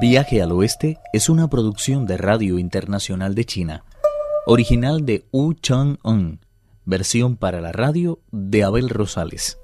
Viaje 0.00 0.42
al 0.42 0.50
Oeste 0.50 0.98
es 1.12 1.28
una 1.28 1.48
producción 1.48 2.04
de 2.04 2.16
Radio 2.16 2.58
Internacional 2.58 3.34
de 3.34 3.44
China, 3.44 3.84
original 4.44 5.06
de 5.06 5.24
Wu 5.30 5.54
Chang-un, 5.54 6.40
versión 6.84 7.36
para 7.36 7.60
la 7.60 7.70
radio 7.70 8.18
de 8.32 8.64
Abel 8.64 8.88
Rosales. 8.88 9.58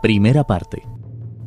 Primera 0.00 0.44
parte. 0.44 0.82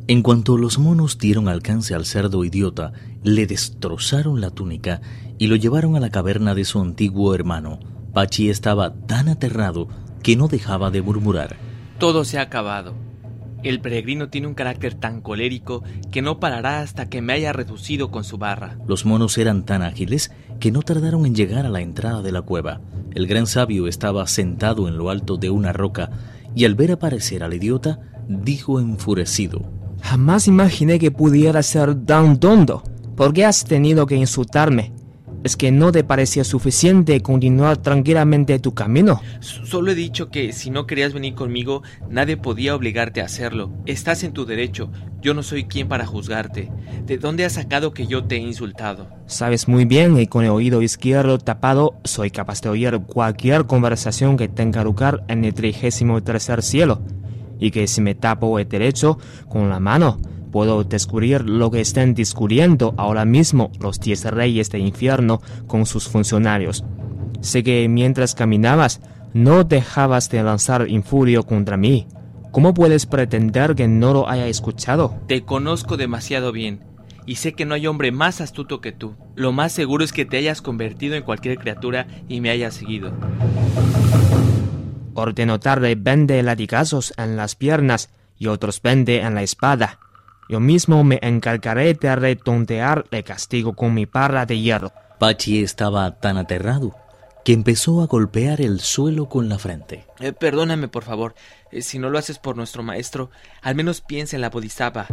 En 0.06 0.22
cuanto 0.22 0.56
los 0.56 0.78
monos 0.78 1.18
dieron 1.18 1.48
alcance 1.48 1.94
al 1.94 2.06
cerdo 2.06 2.44
idiota, 2.44 2.92
le 3.24 3.46
destrozaron 3.46 4.40
la 4.40 4.50
túnica 4.50 5.00
y 5.36 5.48
lo 5.48 5.56
llevaron 5.56 5.96
a 5.96 6.00
la 6.00 6.10
caverna 6.10 6.54
de 6.54 6.64
su 6.64 6.80
antiguo 6.80 7.34
hermano. 7.34 7.80
Pachi 8.14 8.50
estaba 8.50 8.94
tan 8.94 9.28
aterrado 9.28 9.88
que 10.22 10.36
no 10.36 10.46
dejaba 10.46 10.90
de 10.90 11.02
murmurar. 11.02 11.56
Todo 11.98 12.24
se 12.24 12.38
ha 12.38 12.42
acabado. 12.42 13.07
El 13.62 13.80
peregrino 13.80 14.28
tiene 14.28 14.46
un 14.46 14.54
carácter 14.54 14.94
tan 14.94 15.20
colérico 15.20 15.82
que 16.12 16.22
no 16.22 16.38
parará 16.38 16.80
hasta 16.80 17.08
que 17.08 17.20
me 17.20 17.32
haya 17.32 17.52
reducido 17.52 18.10
con 18.10 18.24
su 18.24 18.38
barra. 18.38 18.78
Los 18.86 19.04
monos 19.04 19.36
eran 19.36 19.64
tan 19.64 19.82
ágiles 19.82 20.30
que 20.60 20.70
no 20.70 20.82
tardaron 20.82 21.26
en 21.26 21.34
llegar 21.34 21.66
a 21.66 21.70
la 21.70 21.80
entrada 21.80 22.22
de 22.22 22.32
la 22.32 22.42
cueva. 22.42 22.80
El 23.14 23.26
gran 23.26 23.46
sabio 23.46 23.88
estaba 23.88 24.26
sentado 24.26 24.86
en 24.86 24.96
lo 24.96 25.10
alto 25.10 25.36
de 25.36 25.50
una 25.50 25.72
roca 25.72 26.10
y 26.54 26.64
al 26.64 26.74
ver 26.74 26.92
aparecer 26.92 27.42
al 27.42 27.54
idiota, 27.54 27.98
dijo 28.28 28.80
enfurecido. 28.80 29.62
Jamás 30.02 30.46
imaginé 30.46 30.98
que 30.98 31.10
pudiera 31.10 31.62
ser 31.62 31.94
tan 32.04 32.38
tonto. 32.38 32.82
¿Por 33.16 33.32
qué 33.32 33.44
has 33.44 33.64
tenido 33.64 34.06
que 34.06 34.14
insultarme? 34.14 34.92
¿Es 35.44 35.56
que 35.56 35.70
no 35.70 35.92
te 35.92 36.02
parecía 36.02 36.42
suficiente 36.42 37.20
continuar 37.20 37.76
tranquilamente 37.76 38.58
tu 38.58 38.74
camino? 38.74 39.20
Solo 39.40 39.92
he 39.92 39.94
dicho 39.94 40.30
que 40.30 40.52
si 40.52 40.70
no 40.70 40.86
querías 40.86 41.12
venir 41.12 41.34
conmigo, 41.34 41.82
nadie 42.10 42.36
podía 42.36 42.74
obligarte 42.74 43.20
a 43.20 43.26
hacerlo. 43.26 43.70
Estás 43.86 44.24
en 44.24 44.32
tu 44.32 44.46
derecho. 44.46 44.90
Yo 45.20 45.34
no 45.34 45.44
soy 45.44 45.64
quien 45.64 45.86
para 45.86 46.06
juzgarte. 46.06 46.72
¿De 47.06 47.18
dónde 47.18 47.44
has 47.44 47.52
sacado 47.52 47.94
que 47.94 48.08
yo 48.08 48.24
te 48.24 48.34
he 48.34 48.40
insultado? 48.40 49.08
Sabes 49.26 49.68
muy 49.68 49.84
bien 49.84 50.16
que 50.16 50.28
con 50.28 50.44
el 50.44 50.50
oído 50.50 50.82
izquierdo 50.82 51.38
tapado 51.38 51.94
soy 52.02 52.30
capaz 52.30 52.60
de 52.60 52.70
oír 52.70 52.98
cualquier 53.06 53.66
conversación 53.66 54.36
que 54.36 54.48
tenga 54.48 54.82
lugar 54.82 55.24
en 55.28 55.44
el 55.44 55.54
trigésimo 55.54 56.20
tercer 56.22 56.62
cielo. 56.62 57.00
Y 57.60 57.70
que 57.70 57.86
si 57.86 58.00
me 58.00 58.16
tapo 58.16 58.58
el 58.58 58.68
derecho 58.68 59.18
con 59.48 59.68
la 59.68 59.78
mano, 59.78 60.20
Puedo 60.50 60.84
descubrir 60.84 61.48
lo 61.48 61.70
que 61.70 61.80
están 61.80 62.14
discutiendo 62.14 62.94
ahora 62.96 63.24
mismo 63.24 63.70
los 63.80 64.00
diez 64.00 64.24
reyes 64.24 64.70
del 64.70 64.82
infierno 64.82 65.40
con 65.66 65.86
sus 65.86 66.08
funcionarios. 66.08 66.84
Sé 67.40 67.62
que 67.62 67.88
mientras 67.88 68.34
caminabas 68.34 69.00
no 69.34 69.64
dejabas 69.64 70.30
de 70.30 70.42
lanzar 70.42 70.88
infurio 70.88 71.44
contra 71.44 71.76
mí. 71.76 72.06
¿Cómo 72.50 72.72
puedes 72.72 73.06
pretender 73.06 73.74
que 73.74 73.88
no 73.88 74.12
lo 74.12 74.28
haya 74.28 74.46
escuchado? 74.46 75.14
Te 75.26 75.42
conozco 75.42 75.96
demasiado 75.96 76.50
bien 76.50 76.80
y 77.26 77.36
sé 77.36 77.52
que 77.52 77.66
no 77.66 77.74
hay 77.74 77.86
hombre 77.86 78.10
más 78.10 78.40
astuto 78.40 78.80
que 78.80 78.90
tú. 78.90 79.14
Lo 79.34 79.52
más 79.52 79.72
seguro 79.72 80.02
es 80.02 80.12
que 80.12 80.24
te 80.24 80.38
hayas 80.38 80.62
convertido 80.62 81.14
en 81.14 81.22
cualquier 81.22 81.58
criatura 81.58 82.06
y 82.26 82.40
me 82.40 82.48
hayas 82.48 82.72
seguido. 82.72 83.12
Ordeno 85.12 85.60
tarde 85.60 85.94
vende 85.94 86.42
latigazos 86.42 87.12
en 87.18 87.36
las 87.36 87.54
piernas 87.54 88.08
y 88.38 88.46
otros 88.46 88.80
vende 88.80 89.20
en 89.20 89.34
la 89.34 89.42
espada. 89.42 89.98
Yo 90.48 90.60
mismo 90.60 91.04
me 91.04 91.18
encargaré 91.20 91.92
de 91.92 92.16
retontear 92.16 93.04
el 93.10 93.22
castigo 93.22 93.74
con 93.74 93.92
mi 93.92 94.06
parra 94.06 94.46
de 94.46 94.58
hierro. 94.58 94.92
Pachi 95.18 95.62
estaba 95.62 96.18
tan 96.20 96.38
aterrado 96.38 96.94
que 97.44 97.52
empezó 97.52 98.02
a 98.02 98.06
golpear 98.06 98.62
el 98.62 98.80
suelo 98.80 99.28
con 99.28 99.48
la 99.50 99.58
frente. 99.58 100.06
Eh, 100.20 100.32
perdóname, 100.32 100.88
por 100.88 101.04
favor. 101.04 101.34
Eh, 101.70 101.82
si 101.82 101.98
no 101.98 102.08
lo 102.08 102.18
haces 102.18 102.38
por 102.38 102.56
nuestro 102.56 102.82
maestro, 102.82 103.30
al 103.60 103.74
menos 103.74 104.00
piensa 104.00 104.36
en 104.36 104.42
la 104.42 104.50
bodhisattva. 104.50 105.06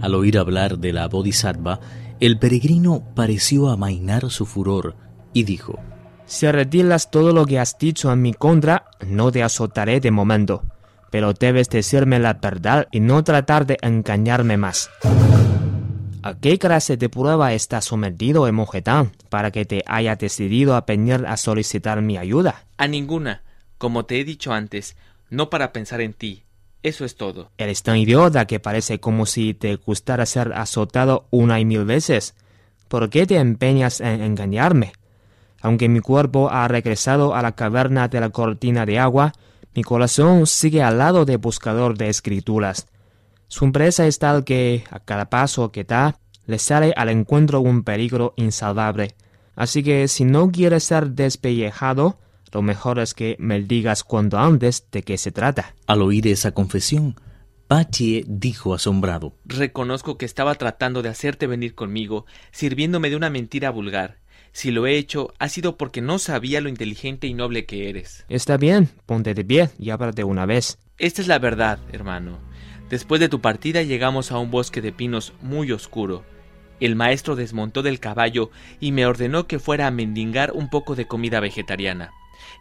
Al 0.00 0.14
oír 0.14 0.38
hablar 0.38 0.78
de 0.78 0.92
la 0.92 1.08
bodhisattva, 1.08 1.80
el 2.20 2.38
peregrino 2.38 3.02
pareció 3.16 3.68
amainar 3.68 4.30
su 4.30 4.46
furor 4.46 4.94
y 5.32 5.42
dijo: 5.44 5.80
Si 6.26 6.50
retiras 6.50 7.10
todo 7.10 7.32
lo 7.32 7.44
que 7.44 7.58
has 7.58 7.76
dicho 7.76 8.12
en 8.12 8.22
mi 8.22 8.34
contra, 8.34 8.84
no 9.04 9.32
te 9.32 9.42
azotaré 9.42 9.98
de 9.98 10.12
momento 10.12 10.62
pero 11.10 11.32
debes 11.32 11.68
decirme 11.68 12.18
la 12.18 12.34
verdad 12.34 12.88
y 12.90 13.00
no 13.00 13.24
tratar 13.24 13.66
de 13.66 13.78
engañarme 13.82 14.56
más. 14.56 14.90
¿A 16.22 16.34
qué 16.34 16.58
clase 16.58 16.96
de 16.96 17.08
prueba 17.08 17.52
estás 17.52 17.86
sometido, 17.86 18.48
Emogetán, 18.48 19.12
para 19.28 19.50
que 19.50 19.64
te 19.64 19.82
haya 19.86 20.16
decidido 20.16 20.74
a 20.74 20.82
venir 20.82 21.24
a 21.26 21.36
solicitar 21.36 22.02
mi 22.02 22.16
ayuda? 22.16 22.66
A 22.76 22.88
ninguna. 22.88 23.42
Como 23.78 24.04
te 24.04 24.20
he 24.20 24.24
dicho 24.24 24.52
antes, 24.52 24.96
no 25.30 25.48
para 25.48 25.72
pensar 25.72 26.00
en 26.00 26.12
ti. 26.12 26.42
Eso 26.82 27.04
es 27.04 27.16
todo. 27.16 27.50
Eres 27.58 27.82
tan 27.82 27.96
idiota 27.96 28.46
que 28.46 28.60
parece 28.60 29.00
como 29.00 29.26
si 29.26 29.54
te 29.54 29.76
gustara 29.76 30.26
ser 30.26 30.52
azotado 30.52 31.26
una 31.30 31.60
y 31.60 31.64
mil 31.64 31.84
veces. 31.84 32.34
¿Por 32.88 33.10
qué 33.10 33.26
te 33.26 33.36
empeñas 33.36 34.00
en 34.00 34.22
engañarme? 34.22 34.92
Aunque 35.60 35.88
mi 35.88 36.00
cuerpo 36.00 36.50
ha 36.50 36.66
regresado 36.68 37.34
a 37.34 37.42
la 37.42 37.52
caverna 37.52 38.08
de 38.08 38.20
la 38.20 38.30
cortina 38.30 38.86
de 38.86 38.98
agua, 38.98 39.32
mi 39.74 39.82
corazón 39.82 40.46
sigue 40.46 40.82
al 40.82 40.98
lado 40.98 41.24
del 41.24 41.38
buscador 41.38 41.96
de 41.96 42.08
escrituras. 42.08 42.86
Su 43.48 43.64
empresa 43.64 44.06
es 44.06 44.18
tal 44.18 44.44
que, 44.44 44.84
a 44.90 45.00
cada 45.00 45.30
paso 45.30 45.70
que 45.72 45.84
da, 45.84 46.18
le 46.46 46.58
sale 46.58 46.92
al 46.96 47.08
encuentro 47.08 47.60
un 47.60 47.82
peligro 47.84 48.34
insalvable. 48.36 49.14
Así 49.54 49.82
que 49.82 50.08
si 50.08 50.24
no 50.24 50.50
quieres 50.50 50.84
ser 50.84 51.10
despellejado, 51.10 52.18
lo 52.52 52.62
mejor 52.62 52.98
es 52.98 53.14
que 53.14 53.36
me 53.38 53.60
digas 53.60 54.04
cuanto 54.04 54.38
antes 54.38 54.86
de 54.90 55.02
qué 55.02 55.18
se 55.18 55.32
trata. 55.32 55.74
Al 55.86 56.02
oír 56.02 56.26
esa 56.26 56.52
confesión, 56.52 57.16
Pachi 57.66 58.24
dijo 58.26 58.72
asombrado. 58.72 59.34
Reconozco 59.44 60.16
que 60.16 60.24
estaba 60.24 60.54
tratando 60.54 61.02
de 61.02 61.10
hacerte 61.10 61.46
venir 61.46 61.74
conmigo, 61.74 62.24
sirviéndome 62.50 63.10
de 63.10 63.16
una 63.16 63.28
mentira 63.28 63.70
vulgar. 63.70 64.18
Si 64.52 64.70
lo 64.70 64.86
he 64.86 64.96
hecho, 64.96 65.32
ha 65.38 65.48
sido 65.48 65.76
porque 65.76 66.00
no 66.00 66.18
sabía 66.18 66.60
lo 66.60 66.68
inteligente 66.68 67.26
y 67.26 67.34
noble 67.34 67.66
que 67.66 67.88
eres. 67.88 68.24
Está 68.28 68.56
bien, 68.56 68.88
ponte 69.06 69.34
de 69.34 69.44
pie 69.44 69.70
y 69.78 69.90
de 69.90 70.24
una 70.24 70.46
vez. 70.46 70.78
Esta 70.98 71.22
es 71.22 71.28
la 71.28 71.38
verdad, 71.38 71.78
hermano. 71.92 72.38
Después 72.90 73.20
de 73.20 73.28
tu 73.28 73.40
partida 73.40 73.82
llegamos 73.82 74.32
a 74.32 74.38
un 74.38 74.50
bosque 74.50 74.80
de 74.80 74.92
pinos 74.92 75.32
muy 75.42 75.70
oscuro. 75.72 76.24
El 76.80 76.96
maestro 76.96 77.36
desmontó 77.36 77.82
del 77.82 78.00
caballo 78.00 78.50
y 78.80 78.92
me 78.92 79.04
ordenó 79.06 79.46
que 79.46 79.58
fuera 79.58 79.86
a 79.86 79.90
mendigar 79.90 80.52
un 80.52 80.70
poco 80.70 80.94
de 80.94 81.06
comida 81.06 81.40
vegetariana. 81.40 82.12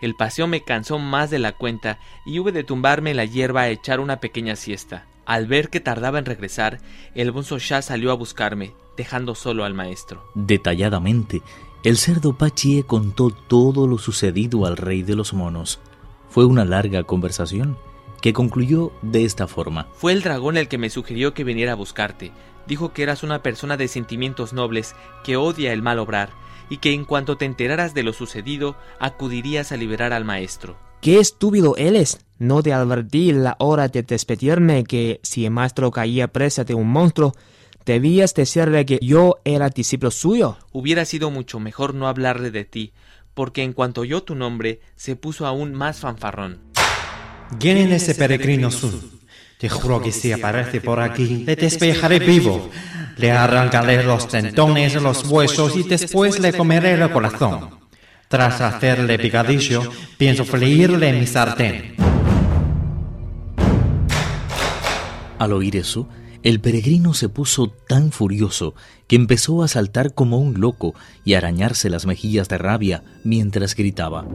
El 0.02 0.16
paseo 0.16 0.48
me 0.48 0.64
cansó 0.64 1.00
más 1.00 1.30
de 1.30 1.40
la 1.40 1.54
cuenta 1.54 2.00
y 2.25 2.40
hube 2.40 2.52
de 2.52 2.64
tumbarme 2.64 3.12
en 3.12 3.18
la 3.18 3.25
hierba 3.25 3.62
a 3.62 3.69
echar 3.69 4.00
una 4.00 4.19
pequeña 4.19 4.56
siesta. 4.56 5.06
Al 5.25 5.48
ver 5.48 5.69
que 5.69 5.80
tardaba 5.80 6.19
en 6.19 6.25
regresar, 6.25 6.80
el 7.14 7.31
bonzo 7.31 7.59
Shah 7.59 7.81
salió 7.81 8.12
a 8.12 8.16
buscarme, 8.16 8.74
dejando 8.96 9.36
solo 9.36 9.66
al 9.66 9.74
maestro. 9.74 10.24
Detalladamente, 10.36 11.42
el 11.84 11.98
cerdo 11.98 12.38
Pachie 12.38 12.84
contó 12.84 13.30
todo 13.30 13.88
lo 13.88 13.98
sucedido 13.98 14.66
al 14.66 14.78
rey 14.78 15.04
de 15.04 15.16
los 15.16 15.34
monos. 15.34 15.80
Fue 16.30 16.46
una 16.46 16.66
larga 16.66 17.04
conversación 17.04 17.78
que 18.22 18.34
concluyó 18.34 18.92
de 19.02 19.26
esta 19.26 19.48
forma. 19.48 19.88
Fue 19.94 20.12
el 20.12 20.24
dragón 20.24 20.58
el 20.58 20.68
que 20.68 20.78
me 20.78 20.90
sugirió 20.90 21.34
que 21.34 21.44
viniera 21.44 21.74
a 21.74 21.76
buscarte. 21.76 22.32
Dijo 22.66 22.92
que 22.92 23.04
eras 23.04 23.24
una 23.24 23.44
persona 23.44 23.78
de 23.78 23.88
sentimientos 23.88 24.54
nobles, 24.54 24.96
que 25.24 25.38
odia 25.38 25.72
el 25.72 25.82
mal 25.82 26.00
obrar, 26.00 26.32
y 26.70 26.78
que 26.78 26.94
en 26.94 27.06
cuanto 27.06 27.38
te 27.38 27.46
enteraras 27.46 27.94
de 27.94 28.04
lo 28.04 28.12
sucedido, 28.12 28.76
acudirías 29.00 29.72
a 29.72 29.78
liberar 29.78 30.14
al 30.14 30.26
maestro. 30.26 30.78
¡Qué 31.02 31.20
estúpido 31.20 31.78
eres! 31.78 32.26
No 32.40 32.62
te 32.62 32.74
advertí 32.74 33.32
la 33.32 33.56
hora 33.60 33.88
de 33.88 34.04
despedirme 34.04 34.84
que 34.84 35.20
si 35.24 35.46
el 35.46 35.52
maestro 35.52 35.92
caía 35.92 36.28
presa 36.28 36.64
de 36.64 36.74
un 36.74 36.90
monstruo, 36.90 37.34
Debías 37.88 38.34
decirle 38.34 38.86
que 38.86 39.00
yo 39.02 39.38
era 39.46 39.70
discípulo 39.70 40.12
suyo. 40.12 40.58
Hubiera 40.74 41.06
sido 41.06 41.31
mucho 41.31 41.62
mejor 41.62 41.94
no 41.94 42.09
hablarle 42.09 42.52
de 42.52 42.66
ti, 42.66 42.92
porque 43.34 43.64
en 43.64 43.72
cuanto 43.72 44.02
oyó 44.02 44.24
tu 44.24 44.36
nombre, 44.36 44.81
se 44.98 45.16
puso 45.16 45.48
aún 45.48 45.74
más 45.74 46.02
fanfarrón. 46.02 46.59
¿Quién 47.62 47.78
es 47.78 48.03
ese 48.03 48.16
peregrino 48.16 48.72
sur? 48.72 48.92
Te 49.57 49.69
juro 49.69 50.01
que 50.01 50.12
si 50.12 50.34
aparece 50.34 50.81
por 50.81 51.00
aquí, 51.00 51.45
le 51.45 51.56
despejaré 51.56 52.19
vivo. 52.19 52.69
Le 53.16 53.31
arrancaré 53.31 54.04
los 54.04 54.28
tentones, 54.28 55.01
los 55.01 55.25
huesos 55.25 55.78
y 55.78 55.84
después 55.84 56.39
le 56.39 56.51
comeré 56.51 56.95
el 56.95 57.10
corazón. 57.10 57.69
Tras 58.28 58.60
hacerle 58.60 59.18
picadillo, 59.18 59.89
pienso 60.18 60.44
freírle 60.44 61.07
en 61.07 61.19
mi 61.22 61.25
sartén. 61.25 61.95
Al 65.39 65.54
oír 65.54 65.78
eso, 65.78 66.10
el 66.48 66.62
peregrino 66.62 67.14
se 67.14 67.28
puso 67.28 67.68
tan 67.68 68.14
furioso 68.14 68.74
que 69.08 69.18
empezó 69.18 69.64
a 69.64 69.68
saltar 69.68 70.14
como 70.14 70.38
un 70.38 70.62
loco 70.62 70.96
y 71.26 71.34
a 71.34 71.40
arañarse 71.40 71.90
las 71.90 72.06
mejillas 72.06 72.48
de 72.48 72.58
rabia 72.58 73.04
mientras 73.26 73.76
gritaba. 73.76 74.26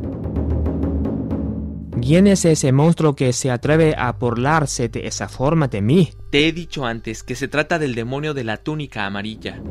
¿Quién 2.02 2.26
es 2.26 2.44
ese 2.44 2.70
monstruo 2.70 3.16
que 3.16 3.32
se 3.32 3.50
atreve 3.50 3.94
a 3.96 4.12
burlarse 4.12 4.90
de 4.90 5.06
esa 5.06 5.26
forma 5.26 5.68
de 5.68 5.80
mí? 5.80 6.10
Te 6.30 6.48
he 6.48 6.52
dicho 6.52 6.84
antes 6.84 7.22
que 7.22 7.34
se 7.34 7.48
trata 7.48 7.78
del 7.78 7.94
demonio 7.94 8.34
de 8.34 8.44
la 8.44 8.58
túnica 8.58 9.06
amarilla. 9.06 9.62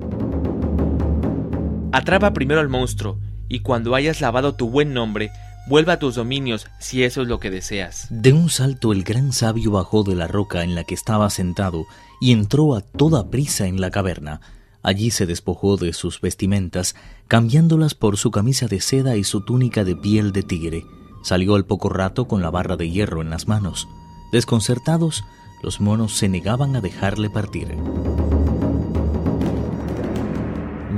Atrapa 1.91 2.33
primero 2.33 2.59
al 2.59 2.69
monstruo, 2.69 3.19
y 3.49 3.59
cuando 3.59 3.93
hayas 3.93 4.19
lavado 4.19 4.55
tu 4.55 4.67
buen 4.67 4.95
nombre, 4.95 5.29
Vuelva 5.71 5.93
a 5.93 5.99
tus 5.99 6.15
dominios 6.15 6.67
si 6.79 7.05
eso 7.05 7.21
es 7.21 7.29
lo 7.29 7.39
que 7.39 7.49
deseas. 7.49 8.07
De 8.09 8.33
un 8.33 8.49
salto 8.49 8.91
el 8.91 9.05
gran 9.05 9.31
sabio 9.31 9.71
bajó 9.71 10.03
de 10.03 10.15
la 10.15 10.27
roca 10.27 10.65
en 10.65 10.75
la 10.75 10.83
que 10.83 10.93
estaba 10.93 11.29
sentado 11.29 11.85
y 12.19 12.33
entró 12.33 12.75
a 12.75 12.81
toda 12.81 13.29
prisa 13.29 13.67
en 13.67 13.79
la 13.79 13.89
caverna. 13.89 14.41
Allí 14.83 15.11
se 15.11 15.25
despojó 15.25 15.77
de 15.77 15.93
sus 15.93 16.19
vestimentas, 16.19 16.97
cambiándolas 17.29 17.93
por 17.93 18.17
su 18.17 18.31
camisa 18.31 18.67
de 18.67 18.81
seda 18.81 19.15
y 19.15 19.23
su 19.23 19.45
túnica 19.45 19.85
de 19.85 19.95
piel 19.95 20.33
de 20.33 20.43
tigre. 20.43 20.83
Salió 21.23 21.55
al 21.55 21.63
poco 21.63 21.87
rato 21.87 22.27
con 22.27 22.41
la 22.41 22.49
barra 22.49 22.75
de 22.75 22.89
hierro 22.89 23.21
en 23.21 23.29
las 23.29 23.47
manos. 23.47 23.87
Desconcertados, 24.33 25.23
los 25.63 25.79
monos 25.79 26.17
se 26.17 26.27
negaban 26.27 26.75
a 26.75 26.81
dejarle 26.81 27.29
partir. 27.29 27.77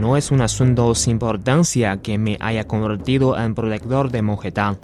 No 0.03 0.17
es 0.17 0.31
un 0.31 0.41
asunto 0.41 0.93
sin 0.95 1.13
importancia 1.13 2.01
que 2.01 2.17
me 2.17 2.37
haya 2.41 2.67
convertido 2.67 3.39
en 3.39 3.55
protector 3.55 4.11
de 4.11 4.21
Mojetán. 4.21 4.77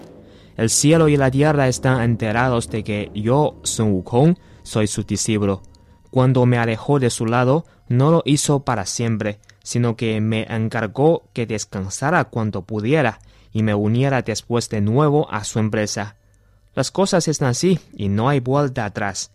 El 0.56 0.70
cielo 0.70 1.10
y 1.10 1.18
la 1.18 1.30
tierra 1.30 1.68
están 1.68 2.02
enterados 2.04 2.70
de 2.70 2.86
que 2.86 3.12
yo, 3.14 3.60
Sun 3.64 3.92
Wukong, 3.92 4.38
soy 4.64 4.88
su 4.88 5.04
discípulo. 5.04 5.62
Cuando 6.10 6.46
me 6.46 6.58
alejó 6.58 7.00
de 7.00 7.10
su 7.10 7.26
lado, 7.26 7.66
no 7.90 8.12
lo 8.12 8.22
hizo 8.24 8.62
para 8.62 8.86
siempre, 8.86 9.42
sino 9.62 9.98
que 9.98 10.22
me 10.22 10.44
encargó 10.44 11.24
que 11.34 11.46
descansara 11.46 12.24
cuanto 12.24 12.62
pudiera 12.62 13.20
y 13.52 13.62
me 13.62 13.76
uniera 13.76 14.22
después 14.22 14.70
de 14.70 14.80
nuevo 14.80 15.30
a 15.34 15.44
su 15.44 15.60
empresa. 15.60 16.16
Las 16.76 16.92
cosas 16.92 17.28
están 17.28 17.50
así 17.50 17.78
y 17.94 18.08
no 18.08 18.30
hay 18.30 18.40
vuelta 18.40 18.86
atrás. 18.86 19.34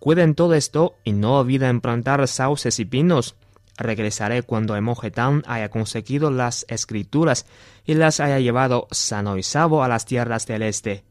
Cuiden 0.00 0.34
todo 0.34 0.54
esto 0.54 0.96
y 1.04 1.12
no 1.12 1.38
olviden 1.38 1.80
plantar 1.80 2.26
sauces 2.26 2.80
y 2.80 2.84
pinos. 2.84 3.36
Regresaré 3.80 4.42
cuando 4.42 4.76
Emojetán 4.76 5.42
haya 5.46 5.70
conseguido 5.70 6.30
las 6.30 6.66
escrituras 6.68 7.46
y 7.86 7.94
las 7.94 8.20
haya 8.20 8.38
llevado 8.38 8.86
sano 8.90 9.38
y 9.38 9.42
salvo 9.42 9.82
a 9.82 9.88
las 9.88 10.04
tierras 10.04 10.46
del 10.46 10.62
este. 10.62 11.02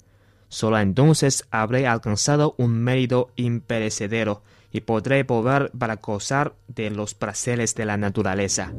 Solo 0.50 0.77
entonces 0.77 1.45
habré 1.50 1.88
alcanzado 1.88 2.54
un 2.60 2.83
mérito 2.83 3.31
imperecedero 3.38 4.44
y 4.71 4.81
podré 4.81 5.24
volver 5.24 5.71
para 5.77 5.95
gozar 5.95 6.54
de 6.68 6.92
los 6.92 7.16
placeres 7.16 7.74
de 7.74 7.86
la 7.86 7.98
naturaleza. 7.98 8.72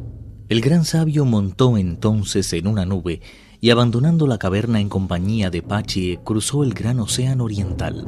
El 0.48 0.60
gran 0.60 0.84
sabio 0.84 1.24
montó 1.24 1.76
entonces 1.76 2.52
en 2.52 2.68
una 2.68 2.86
nube 2.86 3.20
y 3.60 3.70
abandonando 3.70 4.28
la 4.28 4.38
caverna 4.38 4.80
en 4.80 4.88
compañía 4.88 5.50
de 5.50 5.62
Pachi 5.62 6.20
cruzó 6.22 6.62
el 6.62 6.74
gran 6.74 7.00
océano 7.00 7.42
oriental. 7.42 8.06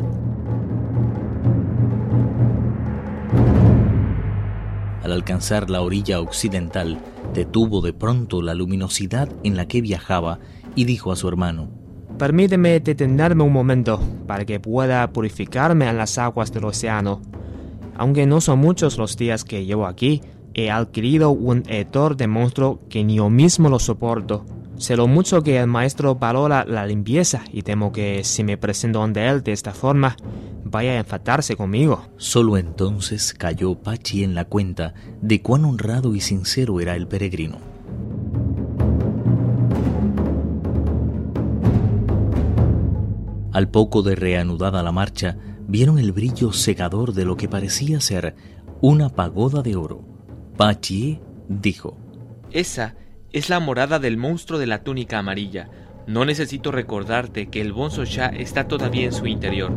Al 5.02 5.12
alcanzar 5.12 5.68
la 5.68 5.82
orilla 5.82 6.20
occidental, 6.20 6.98
detuvo 7.34 7.80
de 7.80 7.92
pronto 7.92 8.40
la 8.40 8.54
luminosidad 8.54 9.28
en 9.42 9.56
la 9.56 9.66
que 9.66 9.80
viajaba 9.80 10.38
y 10.76 10.84
dijo 10.84 11.10
a 11.12 11.16
su 11.16 11.28
hermano, 11.28 11.68
Permíteme 12.18 12.78
detenerme 12.78 13.42
un 13.42 13.52
momento 13.52 14.00
para 14.26 14.44
que 14.44 14.60
pueda 14.60 15.12
purificarme 15.12 15.88
en 15.88 15.96
las 15.96 16.18
aguas 16.18 16.52
del 16.52 16.66
océano. 16.66 17.20
Aunque 17.96 18.26
no 18.26 18.40
son 18.40 18.60
muchos 18.60 18.96
los 18.96 19.16
días 19.16 19.44
que 19.44 19.64
llevo 19.64 19.86
aquí, 19.86 20.20
he 20.54 20.70
adquirido 20.70 21.30
un 21.30 21.64
hedor 21.68 22.16
de 22.16 22.26
monstruo 22.26 22.80
que 22.88 23.02
ni 23.02 23.16
yo 23.16 23.28
mismo 23.28 23.68
lo 23.68 23.78
soporto. 23.78 24.44
Sé 24.76 24.96
lo 24.96 25.06
mucho 25.06 25.42
que 25.42 25.58
el 25.58 25.66
maestro 25.66 26.14
valora 26.14 26.64
la 26.64 26.86
limpieza 26.86 27.42
y 27.52 27.62
temo 27.62 27.92
que 27.92 28.24
si 28.24 28.44
me 28.44 28.56
presento 28.56 29.02
ante 29.02 29.26
él 29.26 29.42
de 29.42 29.52
esta 29.52 29.72
forma, 29.72 30.16
vaya 30.72 30.92
a 30.92 30.96
enfadarse 30.96 31.54
conmigo. 31.54 32.08
Solo 32.16 32.56
entonces 32.56 33.34
cayó 33.34 33.76
Pachi 33.76 34.24
en 34.24 34.34
la 34.34 34.46
cuenta 34.46 34.94
de 35.20 35.40
cuán 35.40 35.64
honrado 35.64 36.16
y 36.16 36.20
sincero 36.20 36.80
era 36.80 36.96
el 36.96 37.06
peregrino. 37.06 37.58
Al 43.52 43.68
poco 43.68 44.02
de 44.02 44.16
reanudada 44.16 44.82
la 44.82 44.92
marcha, 44.92 45.36
vieron 45.68 45.98
el 45.98 46.12
brillo 46.12 46.52
cegador 46.52 47.12
de 47.12 47.26
lo 47.26 47.36
que 47.36 47.48
parecía 47.48 48.00
ser 48.00 48.34
una 48.80 49.10
pagoda 49.10 49.62
de 49.62 49.76
oro. 49.76 50.02
Pachi 50.56 51.20
dijo: 51.48 51.98
Esa 52.50 52.96
es 53.30 53.50
la 53.50 53.60
morada 53.60 53.98
del 53.98 54.16
monstruo 54.16 54.58
de 54.58 54.66
la 54.66 54.82
túnica 54.82 55.18
amarilla. 55.18 55.70
No 56.06 56.24
necesito 56.24 56.72
recordarte 56.72 57.48
que 57.48 57.60
el 57.60 57.74
Bonzo 57.74 58.04
Sha 58.04 58.26
está 58.28 58.66
todavía 58.66 59.04
en 59.04 59.12
su 59.12 59.26
interior. 59.26 59.70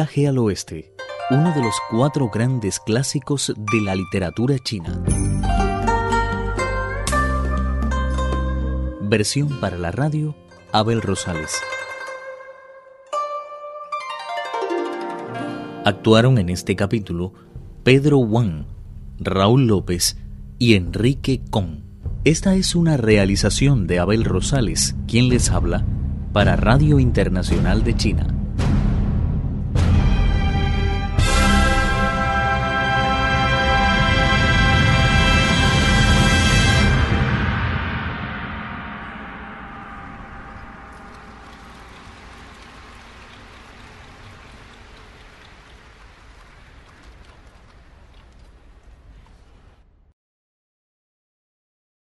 Viaje 0.00 0.26
al 0.26 0.38
Oeste, 0.38 0.94
uno 1.28 1.52
de 1.52 1.60
los 1.60 1.74
cuatro 1.90 2.30
grandes 2.30 2.80
clásicos 2.80 3.52
de 3.54 3.82
la 3.82 3.94
literatura 3.94 4.58
china. 4.58 5.04
Versión 9.02 9.60
para 9.60 9.76
la 9.76 9.90
radio, 9.90 10.34
Abel 10.72 11.02
Rosales. 11.02 11.54
Actuaron 15.84 16.38
en 16.38 16.48
este 16.48 16.76
capítulo 16.76 17.34
Pedro 17.84 18.20
Wang, 18.20 18.64
Raúl 19.18 19.66
López 19.66 20.16
y 20.58 20.76
Enrique 20.76 21.42
Con. 21.50 21.84
Esta 22.24 22.54
es 22.54 22.74
una 22.74 22.96
realización 22.96 23.86
de 23.86 23.98
Abel 23.98 24.24
Rosales, 24.24 24.96
quien 25.06 25.28
les 25.28 25.50
habla, 25.50 25.84
para 26.32 26.56
Radio 26.56 27.00
Internacional 27.00 27.84
de 27.84 27.96
China. 27.98 28.39